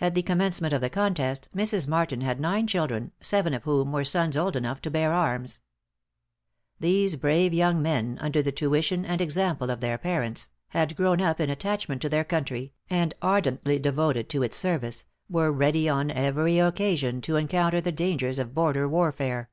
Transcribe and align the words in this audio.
At 0.00 0.14
the 0.14 0.22
commencement 0.22 0.72
of 0.72 0.80
the 0.80 0.88
contest, 0.88 1.50
Mrs. 1.54 1.86
Martin 1.86 2.22
had 2.22 2.40
nine 2.40 2.66
children, 2.66 3.12
seven 3.20 3.52
of 3.52 3.64
whom 3.64 3.92
were 3.92 4.02
sons 4.02 4.34
old 4.34 4.56
enough 4.56 4.80
to 4.80 4.90
bear 4.90 5.12
arms. 5.12 5.60
These 6.80 7.16
brave 7.16 7.52
young 7.52 7.82
men, 7.82 8.16
under 8.22 8.40
the 8.42 8.50
tuition 8.50 9.04
and 9.04 9.20
example 9.20 9.68
of 9.68 9.80
their 9.80 9.98
parents, 9.98 10.48
had 10.68 10.96
grown 10.96 11.20
up 11.20 11.38
in 11.38 11.50
attachment 11.50 12.00
to 12.00 12.08
their 12.08 12.24
country, 12.24 12.72
and 12.88 13.12
ardently 13.20 13.78
devoted 13.78 14.30
to 14.30 14.42
its 14.42 14.56
service, 14.56 15.04
were 15.28 15.52
ready 15.52 15.86
on 15.86 16.10
every 16.10 16.58
occasion 16.58 17.20
to 17.20 17.36
encounter 17.36 17.82
the 17.82 17.92
dangers 17.92 18.38
of 18.38 18.54
border 18.54 18.88
warfare. 18.88 19.50